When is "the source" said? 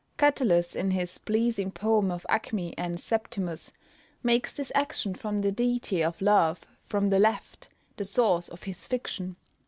7.97-8.47